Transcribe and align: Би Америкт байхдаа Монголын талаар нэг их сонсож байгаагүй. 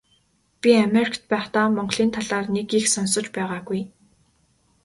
Би 0.61 0.71
Америкт 0.87 1.21
байхдаа 1.31 1.67
Монголын 1.75 2.09
талаар 2.15 2.45
нэг 2.55 2.67
их 2.79 2.85
сонсож 2.93 3.25
байгаагүй. 3.35 3.81